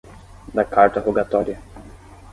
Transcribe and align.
Da 0.55 0.65
Carta 0.65 0.99
Rogatória 0.99 1.61